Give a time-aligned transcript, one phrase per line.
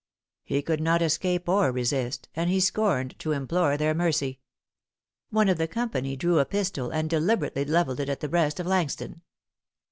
[0.43, 4.39] He could not escape or resist; and he scorned to implore their mercy.
[5.29, 8.65] One of the company drew a pistol, and deliberately levelled it at the breast of
[8.65, 9.21] Langston.